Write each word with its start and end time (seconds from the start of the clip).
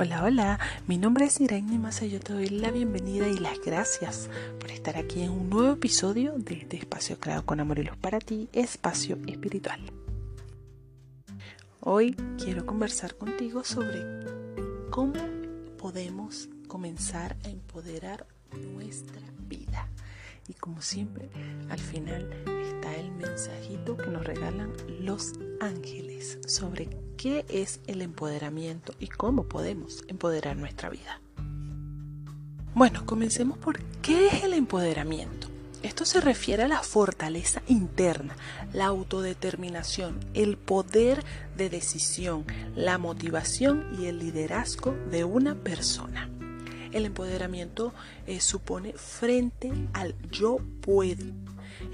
Hola, 0.00 0.22
hola, 0.22 0.60
mi 0.86 0.96
nombre 0.96 1.24
es 1.24 1.40
Irene 1.40 1.76
Massa 1.76 2.04
y 2.04 2.10
yo 2.10 2.20
te 2.20 2.32
doy 2.32 2.48
la 2.50 2.70
bienvenida 2.70 3.26
y 3.26 3.36
las 3.36 3.58
gracias 3.58 4.30
por 4.60 4.70
estar 4.70 4.96
aquí 4.96 5.22
en 5.22 5.32
un 5.32 5.50
nuevo 5.50 5.72
episodio 5.72 6.34
de 6.36 6.54
este 6.54 6.76
espacio 6.76 7.18
creado 7.18 7.44
con 7.44 7.58
amor 7.58 7.80
y 7.80 7.82
luz 7.82 7.96
para 7.96 8.20
ti, 8.20 8.48
espacio 8.52 9.18
espiritual. 9.26 9.80
Hoy 11.80 12.14
quiero 12.40 12.64
conversar 12.64 13.16
contigo 13.16 13.64
sobre 13.64 13.98
cómo 14.90 15.14
podemos 15.78 16.48
comenzar 16.68 17.36
a 17.44 17.48
empoderar 17.48 18.24
nuestra 18.52 19.20
vida. 19.48 19.88
Y 20.48 20.54
como 20.54 20.80
siempre, 20.80 21.30
al 21.68 21.78
final 21.78 22.28
está 22.62 22.96
el 22.96 23.12
mensajito 23.12 23.96
que 23.96 24.08
nos 24.08 24.24
regalan 24.24 24.72
los 25.00 25.34
ángeles 25.60 26.38
sobre 26.46 26.88
qué 27.18 27.44
es 27.50 27.80
el 27.86 28.00
empoderamiento 28.00 28.94
y 28.98 29.08
cómo 29.08 29.44
podemos 29.44 30.04
empoderar 30.08 30.56
nuestra 30.56 30.88
vida. 30.88 31.20
Bueno, 32.74 33.04
comencemos 33.04 33.58
por 33.58 33.82
qué 34.00 34.28
es 34.28 34.44
el 34.44 34.54
empoderamiento. 34.54 35.48
Esto 35.82 36.04
se 36.04 36.20
refiere 36.20 36.64
a 36.64 36.68
la 36.68 36.82
fortaleza 36.82 37.62
interna, 37.68 38.34
la 38.72 38.86
autodeterminación, 38.86 40.18
el 40.34 40.56
poder 40.56 41.24
de 41.56 41.68
decisión, 41.70 42.44
la 42.74 42.98
motivación 42.98 43.96
y 44.00 44.06
el 44.06 44.18
liderazgo 44.18 44.96
de 45.10 45.24
una 45.24 45.54
persona. 45.54 46.30
El 46.92 47.04
empoderamiento 47.04 47.92
eh, 48.26 48.40
supone 48.40 48.92
frente 48.94 49.72
al 49.92 50.14
yo 50.30 50.58
puedo. 50.80 51.24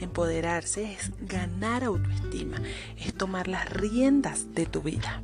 Empoderarse 0.01 0.93
es 0.93 1.13
ganar 1.21 1.85
autoestima, 1.85 2.57
es 2.99 3.15
tomar 3.15 3.49
las 3.49 3.71
riendas 3.71 4.55
de 4.55 4.67
tu 4.67 4.81
vida, 4.81 5.23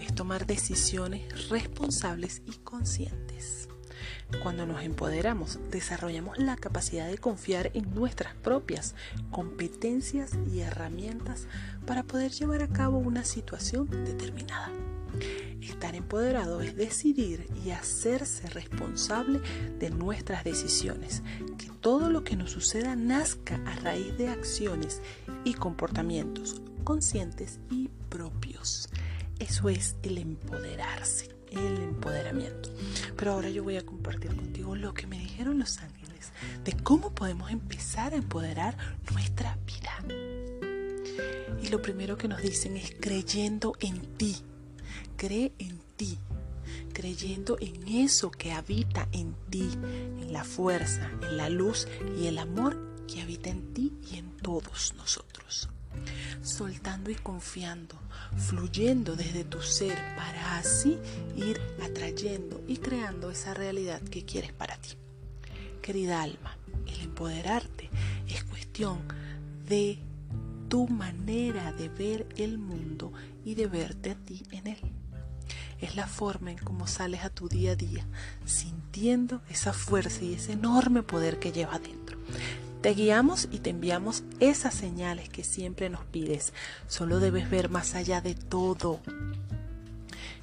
es 0.00 0.14
tomar 0.14 0.46
decisiones 0.46 1.48
responsables 1.50 2.42
y 2.46 2.56
conscientes. 2.58 3.68
Cuando 4.42 4.64
nos 4.64 4.82
empoderamos, 4.82 5.58
desarrollamos 5.70 6.38
la 6.38 6.56
capacidad 6.56 7.08
de 7.08 7.18
confiar 7.18 7.70
en 7.74 7.94
nuestras 7.94 8.34
propias 8.36 8.94
competencias 9.30 10.30
y 10.50 10.60
herramientas 10.60 11.46
para 11.84 12.04
poder 12.04 12.30
llevar 12.30 12.62
a 12.62 12.68
cabo 12.68 12.98
una 12.98 13.24
situación 13.24 13.90
determinada. 13.90 14.70
Estar 15.60 15.94
empoderado 15.94 16.60
es 16.60 16.76
decidir 16.76 17.46
y 17.64 17.70
hacerse 17.70 18.48
responsable 18.48 19.40
de 19.78 19.90
nuestras 19.90 20.44
decisiones. 20.44 21.22
Que 21.58 21.70
todo 21.80 22.10
lo 22.10 22.24
que 22.24 22.36
nos 22.36 22.50
suceda 22.50 22.96
nazca 22.96 23.60
a 23.66 23.76
raíz 23.76 24.16
de 24.16 24.28
acciones 24.28 25.00
y 25.44 25.54
comportamientos 25.54 26.62
conscientes 26.84 27.60
y 27.70 27.88
propios. 28.08 28.88
Eso 29.38 29.68
es 29.68 29.96
el 30.02 30.18
empoderarse, 30.18 31.28
el 31.50 31.82
empoderamiento. 31.82 32.70
Pero 33.16 33.32
ahora 33.32 33.48
yo 33.48 33.62
voy 33.62 33.76
a 33.76 33.86
compartir 33.86 34.34
contigo 34.34 34.76
lo 34.76 34.92
que 34.92 35.06
me 35.06 35.18
dijeron 35.18 35.58
los 35.58 35.78
ángeles 35.78 36.32
de 36.64 36.72
cómo 36.72 37.14
podemos 37.14 37.50
empezar 37.50 38.12
a 38.12 38.16
empoderar 38.16 38.76
nuestra 39.12 39.56
vida. 39.66 40.04
Y 41.62 41.68
lo 41.68 41.80
primero 41.80 42.16
que 42.16 42.28
nos 42.28 42.42
dicen 42.42 42.76
es 42.76 42.94
creyendo 42.98 43.74
en 43.80 44.00
ti 44.16 44.36
cree 45.16 45.52
en 45.58 45.78
ti, 45.96 46.18
creyendo 46.92 47.56
en 47.60 47.86
eso 47.88 48.30
que 48.30 48.52
habita 48.52 49.08
en 49.12 49.34
ti, 49.50 49.68
en 49.82 50.32
la 50.32 50.44
fuerza, 50.44 51.10
en 51.22 51.36
la 51.36 51.48
luz 51.48 51.86
y 52.18 52.26
el 52.26 52.38
amor 52.38 52.76
que 53.06 53.20
habita 53.20 53.50
en 53.50 53.74
ti 53.74 53.92
y 54.10 54.18
en 54.18 54.36
todos 54.36 54.94
nosotros. 54.96 55.68
Soltando 56.42 57.10
y 57.10 57.16
confiando, 57.16 57.96
fluyendo 58.36 59.16
desde 59.16 59.44
tu 59.44 59.60
ser 59.60 59.98
para 60.16 60.58
así 60.58 60.98
ir 61.36 61.60
atrayendo 61.82 62.62
y 62.68 62.76
creando 62.76 63.30
esa 63.30 63.54
realidad 63.54 64.00
que 64.02 64.24
quieres 64.24 64.52
para 64.52 64.76
ti. 64.76 64.90
Querida 65.82 66.22
alma, 66.22 66.56
el 66.86 67.00
empoderarte 67.00 67.90
es 68.28 68.44
cuestión 68.44 69.00
de 69.68 69.98
tu 70.70 70.88
manera 70.88 71.72
de 71.74 71.90
ver 71.90 72.26
el 72.38 72.56
mundo 72.56 73.12
y 73.44 73.56
de 73.56 73.66
verte 73.66 74.12
a 74.12 74.14
ti 74.14 74.42
en 74.50 74.68
él 74.68 74.80
es 75.80 75.96
la 75.96 76.06
forma 76.06 76.50
en 76.50 76.58
cómo 76.58 76.86
sales 76.86 77.24
a 77.24 77.30
tu 77.30 77.48
día 77.48 77.72
a 77.72 77.76
día, 77.76 78.06
sintiendo 78.44 79.40
esa 79.48 79.72
fuerza 79.72 80.22
y 80.22 80.34
ese 80.34 80.52
enorme 80.52 81.02
poder 81.02 81.38
que 81.38 81.52
lleva 81.52 81.78
dentro. 81.78 82.18
Te 82.82 82.94
guiamos 82.94 83.48
y 83.50 83.58
te 83.58 83.70
enviamos 83.70 84.22
esas 84.40 84.74
señales 84.74 85.28
que 85.28 85.44
siempre 85.44 85.90
nos 85.90 86.04
pides. 86.04 86.52
Solo 86.86 87.20
debes 87.20 87.50
ver 87.50 87.68
más 87.68 87.94
allá 87.94 88.20
de 88.20 88.34
todo. 88.34 89.00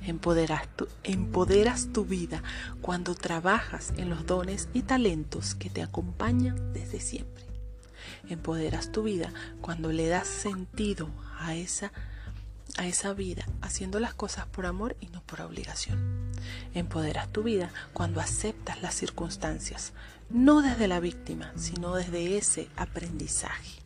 Empoderas 0.05 0.67
tu, 0.75 0.87
empoderas 1.03 1.91
tu 1.91 2.05
vida 2.05 2.43
cuando 2.81 3.15
trabajas 3.15 3.93
en 3.97 4.09
los 4.09 4.25
dones 4.25 4.69
y 4.73 4.83
talentos 4.83 5.55
que 5.55 5.69
te 5.69 5.81
acompañan 5.81 6.73
desde 6.73 6.99
siempre. 6.99 7.46
Empoderas 8.29 8.91
tu 8.91 9.03
vida 9.03 9.33
cuando 9.61 9.91
le 9.91 10.07
das 10.07 10.27
sentido 10.27 11.09
a 11.39 11.55
esa 11.55 11.91
a 12.77 12.85
esa 12.85 13.13
vida 13.13 13.45
haciendo 13.61 13.99
las 13.99 14.13
cosas 14.13 14.45
por 14.45 14.65
amor 14.65 14.95
y 14.99 15.07
no 15.07 15.21
por 15.23 15.41
obligación. 15.41 16.31
Empoderas 16.73 17.31
tu 17.31 17.43
vida 17.43 17.71
cuando 17.93 18.21
aceptas 18.21 18.81
las 18.81 18.93
circunstancias, 18.93 19.93
no 20.29 20.61
desde 20.61 20.87
la 20.87 20.99
víctima, 20.99 21.51
sino 21.55 21.95
desde 21.95 22.37
ese 22.37 22.69
aprendizaje 22.75 23.81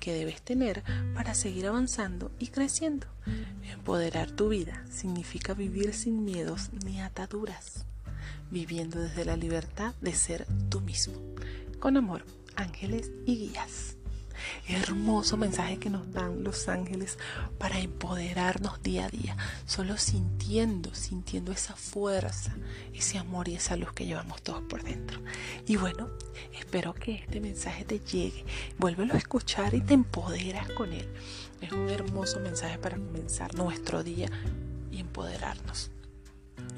que 0.00 0.14
debes 0.14 0.40
tener 0.40 0.82
para 1.14 1.34
seguir 1.34 1.66
avanzando 1.66 2.30
y 2.38 2.48
creciendo. 2.48 3.06
Empoderar 3.64 4.30
tu 4.30 4.48
vida 4.48 4.84
significa 4.90 5.52
vivir 5.52 5.92
sin 5.94 6.24
miedos 6.24 6.70
ni 6.84 7.00
ataduras, 7.00 7.86
viviendo 8.50 9.00
desde 9.00 9.24
la 9.24 9.36
libertad 9.36 9.94
de 10.00 10.14
ser 10.14 10.46
tú 10.68 10.80
mismo, 10.80 11.14
con 11.80 11.96
amor, 11.96 12.24
ángeles 12.56 13.10
y 13.24 13.36
guías. 13.36 13.96
Hermoso 14.68 15.36
mensaje 15.36 15.78
que 15.78 15.90
nos 15.90 16.12
dan 16.12 16.44
los 16.44 16.68
ángeles 16.68 17.18
para 17.58 17.78
empoderarnos 17.78 18.82
día 18.82 19.06
a 19.06 19.08
día, 19.08 19.36
solo 19.64 19.96
sintiendo, 19.96 20.94
sintiendo 20.94 21.52
esa 21.52 21.74
fuerza, 21.74 22.54
ese 22.92 23.18
amor 23.18 23.48
y 23.48 23.54
esa 23.54 23.76
luz 23.76 23.92
que 23.92 24.06
llevamos 24.06 24.42
todos 24.42 24.62
por 24.62 24.82
dentro. 24.82 25.20
Y 25.66 25.76
bueno, 25.76 26.10
espero 26.58 26.94
que 26.94 27.14
este 27.14 27.40
mensaje 27.40 27.84
te 27.84 28.00
llegue, 28.00 28.44
vuélvelo 28.78 29.14
a 29.14 29.18
escuchar 29.18 29.74
y 29.74 29.80
te 29.80 29.94
empoderas 29.94 30.68
con 30.72 30.92
él. 30.92 31.08
Es 31.60 31.72
un 31.72 31.88
hermoso 31.88 32.40
mensaje 32.40 32.78
para 32.78 32.96
comenzar 32.96 33.54
nuestro 33.54 34.02
día 34.02 34.28
y 34.90 35.00
empoderarnos. 35.00 35.90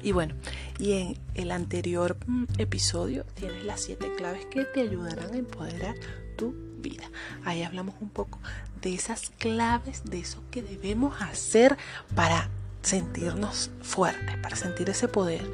Y 0.01 0.11
bueno, 0.11 0.35
y 0.79 0.93
en 0.93 1.17
el 1.35 1.51
anterior 1.51 2.17
mm, 2.25 2.45
episodio 2.57 3.25
tienes 3.35 3.63
las 3.65 3.81
siete 3.81 4.15
claves 4.15 4.45
que 4.45 4.63
te 4.63 4.79
ayudarán 4.79 5.33
a 5.33 5.37
empoderar 5.37 5.95
tu 6.37 6.55
vida. 6.77 7.03
Ahí 7.43 7.63
hablamos 7.63 7.95
un 7.99 8.09
poco 8.09 8.39
de 8.81 8.95
esas 8.95 9.29
claves, 9.37 10.05
de 10.05 10.19
eso 10.19 10.41
que 10.49 10.63
debemos 10.63 11.21
hacer 11.21 11.77
para 12.15 12.49
sentirnos 12.81 13.71
fuertes, 13.81 14.37
para 14.37 14.55
sentir 14.55 14.89
ese 14.89 15.09
poder, 15.09 15.51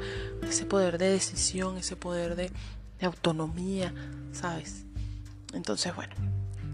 ese 0.48 0.64
poder 0.64 0.96
de 0.96 1.10
decisión, 1.10 1.76
ese 1.76 1.96
poder 1.96 2.36
de, 2.36 2.50
autonomía, 3.02 3.92
¿sabes? 4.32 4.86
Entonces, 5.52 5.94
bueno, 5.94 6.14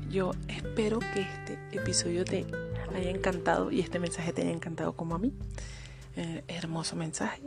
yo 0.09 0.31
espero 0.47 1.01
que 1.01 1.23
este 1.23 1.59
episodio 1.73 2.25
te 2.25 2.47
haya 2.95 3.11
encantado 3.11 3.73
y 3.73 3.81
este 3.81 3.99
mensaje 3.99 4.33
te 4.33 4.43
haya 4.43 4.53
encantado 4.53 4.93
como 4.93 5.17
a 5.17 5.19
mí. 5.19 5.33
Eh, 6.15 6.45
hermoso 6.47 6.95
mensaje 6.95 7.43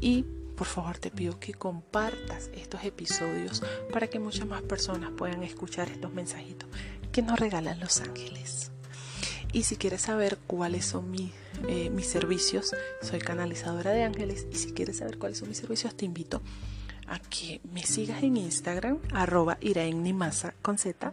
y 0.00 0.24
por 0.56 0.66
favor 0.66 0.98
te 0.98 1.10
pido 1.10 1.38
que 1.40 1.54
compartas 1.54 2.50
estos 2.54 2.84
episodios 2.84 3.62
para 3.92 4.08
que 4.08 4.18
muchas 4.18 4.46
más 4.46 4.62
personas 4.62 5.10
puedan 5.16 5.42
escuchar 5.42 5.88
estos 5.88 6.12
mensajitos 6.12 6.68
que 7.12 7.22
nos 7.22 7.38
regalan 7.38 7.80
los 7.80 8.00
ángeles. 8.00 8.70
Y 9.52 9.62
si 9.62 9.76
quieres 9.76 10.02
saber 10.02 10.38
cuáles 10.48 10.84
son 10.84 11.14
eh, 11.68 11.90
mis 11.90 12.08
servicios, 12.08 12.74
soy 13.02 13.20
canalizadora 13.20 13.92
de 13.92 14.02
ángeles 14.02 14.48
y 14.50 14.56
si 14.56 14.72
quieres 14.72 14.98
saber 14.98 15.18
cuáles 15.18 15.38
son 15.38 15.48
mis 15.48 15.58
servicios, 15.58 15.96
te 15.96 16.04
invito 16.04 16.42
a 17.06 17.20
que 17.20 17.60
me 17.72 17.84
sigas 17.84 18.22
en 18.22 18.36
Instagram, 18.36 18.98
arroba 19.12 19.58
Nimasa 19.60 20.54
con 20.60 20.76
Z. 20.76 21.12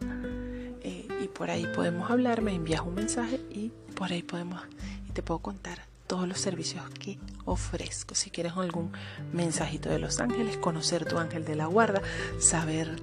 Eh, 0.83 1.07
y 1.23 1.27
por 1.27 1.51
ahí 1.51 1.67
podemos 1.75 2.09
hablar, 2.09 2.41
me 2.41 2.55
envías 2.55 2.81
un 2.81 2.95
mensaje 2.95 3.39
y 3.51 3.71
por 3.95 4.11
ahí 4.11 4.23
podemos 4.23 4.59
y 5.07 5.11
te 5.11 5.21
puedo 5.21 5.39
contar 5.39 5.90
todos 6.11 6.27
los 6.27 6.41
servicios 6.41 6.83
que 6.99 7.17
ofrezco. 7.45 8.15
Si 8.15 8.31
quieres 8.31 8.51
algún 8.57 8.91
mensajito 9.31 9.87
de 9.87 9.97
los 9.97 10.19
ángeles, 10.19 10.57
conocer 10.57 11.05
tu 11.05 11.17
ángel 11.17 11.45
de 11.45 11.55
la 11.55 11.67
guarda, 11.67 12.01
saber 12.37 13.01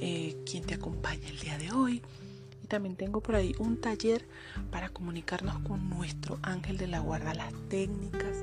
eh, 0.00 0.36
quién 0.44 0.64
te 0.64 0.74
acompaña 0.74 1.28
el 1.28 1.38
día 1.38 1.58
de 1.58 1.70
hoy. 1.70 2.02
Y 2.60 2.66
también 2.66 2.96
tengo 2.96 3.20
por 3.20 3.36
ahí 3.36 3.54
un 3.60 3.80
taller 3.80 4.26
para 4.72 4.88
comunicarnos 4.88 5.60
con 5.60 5.88
nuestro 5.88 6.40
ángel 6.42 6.76
de 6.76 6.88
la 6.88 6.98
guarda, 6.98 7.34
las 7.34 7.52
técnicas 7.68 8.38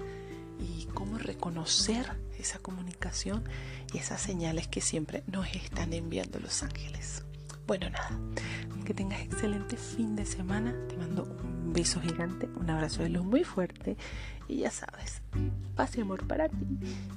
y 0.57 0.85
cómo 0.93 1.17
reconocer 1.17 2.05
esa 2.39 2.59
comunicación 2.59 3.43
y 3.93 3.97
esas 3.97 4.21
señales 4.21 4.69
que 4.69 4.79
siempre 4.79 5.21
nos 5.27 5.53
están 5.53 5.91
enviando 5.91 6.39
los 6.39 6.63
ángeles. 6.63 7.25
Bueno, 7.67 7.89
nada, 7.89 8.17
que 8.91 8.95
tengas 8.95 9.21
excelente 9.21 9.77
fin 9.77 10.17
de 10.17 10.25
semana. 10.25 10.75
Te 10.89 10.97
mando 10.97 11.23
un 11.23 11.71
beso 11.71 12.01
gigante, 12.01 12.49
un 12.59 12.69
abrazo 12.69 13.03
de 13.03 13.09
luz 13.09 13.23
muy 13.23 13.45
fuerte 13.45 13.95
y 14.49 14.57
ya 14.57 14.71
sabes, 14.71 15.21
paz 15.75 15.97
y 15.97 16.01
amor 16.01 16.27
para 16.27 16.49
ti 16.49 16.67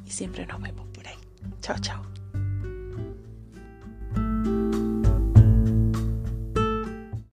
y 0.06 0.11
siempre 0.11 0.47
nos 0.47 0.62
vemos 0.62 0.87
por 0.94 1.05
ahí. 1.09 1.19
Chao, 1.61 1.76
chao. 1.81 2.24